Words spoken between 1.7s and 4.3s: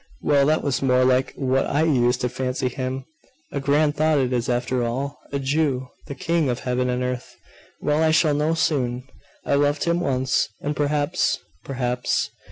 used to fancy Him....A grand thought